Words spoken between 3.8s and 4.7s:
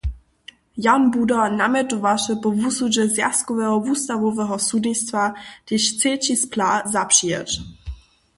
wustawoweho